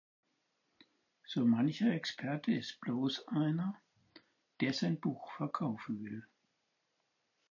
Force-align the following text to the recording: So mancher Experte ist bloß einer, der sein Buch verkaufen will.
So 1.27 1.45
mancher 1.45 1.93
Experte 1.93 2.53
ist 2.53 2.79
bloß 2.81 3.27
einer, 3.27 3.79
der 4.59 4.73
sein 4.73 4.99
Buch 4.99 5.31
verkaufen 5.33 6.03
will. 6.03 6.25